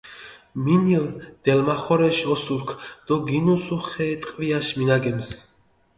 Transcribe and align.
მინილჷ 0.63 1.09
დელმახორეშ 1.43 2.19
ოსურქ 2.33 2.69
დო 3.05 3.15
გინუსუ 3.27 3.77
ხე 3.87 4.07
ტყვიაშ 4.21 4.67
მინაგემს. 4.77 5.29